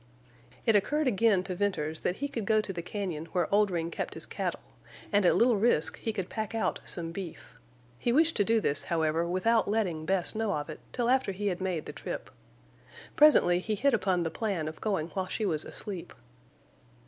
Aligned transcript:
It 0.65 0.75
occurred 0.75 1.05
again 1.07 1.43
to 1.43 1.53
Venters 1.53 1.99
that 1.99 2.17
he 2.17 2.27
could 2.27 2.47
go 2.47 2.59
to 2.59 2.73
the 2.73 2.81
cañon 2.81 3.27
where 3.33 3.45
Oldring 3.53 3.91
kept 3.91 4.15
his 4.15 4.25
cattle, 4.25 4.61
and 5.11 5.27
at 5.27 5.35
little 5.35 5.57
risk 5.57 5.97
he 5.99 6.11
could 6.11 6.27
pack 6.27 6.55
out 6.55 6.79
some 6.83 7.11
beef. 7.11 7.59
He 7.99 8.11
wished 8.11 8.35
to 8.37 8.43
do 8.43 8.59
this, 8.59 8.85
however, 8.85 9.27
without 9.27 9.69
letting 9.69 10.07
Bess 10.07 10.33
know 10.33 10.53
of 10.55 10.71
it 10.71 10.79
till 10.91 11.07
after 11.07 11.31
he 11.33 11.49
had 11.49 11.61
made 11.61 11.85
the 11.85 11.93
trip. 11.93 12.31
Presently 13.15 13.59
he 13.59 13.75
hit 13.75 13.93
upon 13.93 14.23
the 14.23 14.31
plan 14.31 14.67
of 14.67 14.81
going 14.81 15.09
while 15.09 15.27
she 15.27 15.45
was 15.45 15.63
asleep. 15.63 16.13